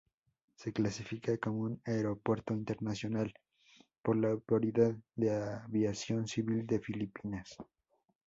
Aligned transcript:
Se 0.55 0.73
clasifica 0.73 1.37
como 1.37 1.59
un 1.61 1.79
aeropuerto 1.85 2.55
internacional 2.55 3.31
por 4.01 4.17
la 4.17 4.29
Autoridad 4.31 4.95
de 5.15 5.31
Aviación 5.31 6.27
Civil 6.27 6.65
de 6.65 6.79
Filipinas. 6.79 7.55